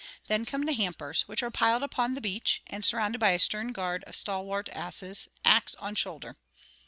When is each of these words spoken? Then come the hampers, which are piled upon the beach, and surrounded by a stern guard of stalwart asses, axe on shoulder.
Then 0.25 0.47
come 0.47 0.63
the 0.65 0.73
hampers, 0.73 1.27
which 1.27 1.43
are 1.43 1.51
piled 1.51 1.83
upon 1.83 2.15
the 2.15 2.21
beach, 2.21 2.63
and 2.65 2.83
surrounded 2.83 3.19
by 3.19 3.33
a 3.33 3.39
stern 3.39 3.71
guard 3.71 4.03
of 4.05 4.15
stalwart 4.15 4.67
asses, 4.69 5.27
axe 5.45 5.75
on 5.75 5.93
shoulder. 5.93 6.37